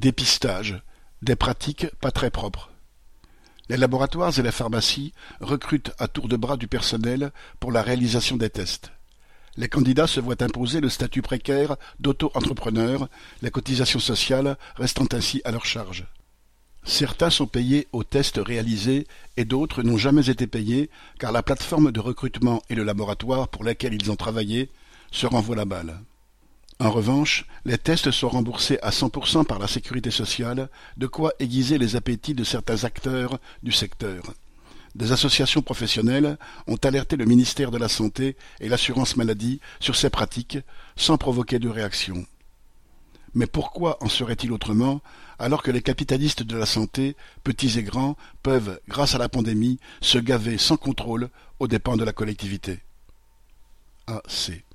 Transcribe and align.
Dépistage, 0.00 0.80
des 1.22 1.34
pratiques 1.34 1.88
pas 2.00 2.12
très 2.12 2.30
propres. 2.30 2.70
Les 3.68 3.76
laboratoires 3.76 4.38
et 4.38 4.42
les 4.42 4.52
pharmacies 4.52 5.12
recrutent 5.40 5.90
à 5.98 6.06
tour 6.06 6.28
de 6.28 6.36
bras 6.36 6.56
du 6.56 6.68
personnel 6.68 7.32
pour 7.58 7.72
la 7.72 7.82
réalisation 7.82 8.36
des 8.36 8.48
tests. 8.48 8.92
Les 9.56 9.68
candidats 9.68 10.06
se 10.06 10.20
voient 10.20 10.40
imposer 10.40 10.80
le 10.80 10.88
statut 10.88 11.20
précaire 11.20 11.76
d'auto-entrepreneur, 11.98 13.08
les 13.42 13.50
cotisations 13.50 13.98
sociales 13.98 14.56
restant 14.76 15.08
ainsi 15.10 15.42
à 15.44 15.50
leur 15.50 15.66
charge. 15.66 16.06
Certains 16.84 17.30
sont 17.30 17.48
payés 17.48 17.88
aux 17.90 18.04
tests 18.04 18.38
réalisés 18.38 19.04
et 19.36 19.44
d'autres 19.44 19.82
n'ont 19.82 19.98
jamais 19.98 20.30
été 20.30 20.46
payés 20.46 20.90
car 21.18 21.32
la 21.32 21.42
plateforme 21.42 21.90
de 21.90 21.98
recrutement 21.98 22.62
et 22.70 22.76
le 22.76 22.84
laboratoire 22.84 23.48
pour 23.48 23.64
lesquels 23.64 23.94
ils 23.94 24.12
ont 24.12 24.16
travaillé 24.16 24.70
se 25.10 25.26
renvoient 25.26 25.56
la 25.56 25.64
balle. 25.64 25.98
En 26.80 26.92
revanche, 26.92 27.44
les 27.64 27.76
tests 27.76 28.12
sont 28.12 28.28
remboursés 28.28 28.78
à 28.82 28.90
100% 28.90 29.44
par 29.44 29.58
la 29.58 29.66
sécurité 29.66 30.12
sociale, 30.12 30.70
de 30.96 31.08
quoi 31.08 31.32
aiguiser 31.40 31.76
les 31.76 31.96
appétits 31.96 32.34
de 32.34 32.44
certains 32.44 32.84
acteurs 32.84 33.40
du 33.64 33.72
secteur. 33.72 34.22
Des 34.94 35.10
associations 35.10 35.60
professionnelles 35.60 36.38
ont 36.68 36.76
alerté 36.76 37.16
le 37.16 37.24
ministère 37.24 37.72
de 37.72 37.78
la 37.78 37.88
Santé 37.88 38.36
et 38.60 38.68
l'assurance 38.68 39.16
maladie 39.16 39.60
sur 39.80 39.96
ces 39.96 40.08
pratiques, 40.08 40.58
sans 40.94 41.18
provoquer 41.18 41.58
de 41.58 41.68
réaction. 41.68 42.24
Mais 43.34 43.46
pourquoi 43.46 44.02
en 44.02 44.08
serait-il 44.08 44.52
autrement, 44.52 45.00
alors 45.40 45.64
que 45.64 45.72
les 45.72 45.82
capitalistes 45.82 46.44
de 46.44 46.56
la 46.56 46.66
santé, 46.66 47.16
petits 47.42 47.78
et 47.78 47.82
grands, 47.82 48.16
peuvent, 48.44 48.80
grâce 48.88 49.16
à 49.16 49.18
la 49.18 49.28
pandémie, 49.28 49.80
se 50.00 50.18
gaver 50.18 50.58
sans 50.58 50.76
contrôle 50.76 51.28
aux 51.58 51.68
dépens 51.68 51.96
de 51.96 52.04
la 52.04 52.12
collectivité? 52.12 52.78
AC 54.06 54.67